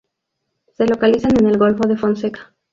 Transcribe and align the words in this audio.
Se 0.73 0.87
localizan 0.87 1.39
en 1.39 1.45
el 1.47 1.59
Golfo 1.59 1.87
de 1.87 1.95
Fonseca. 1.95 2.55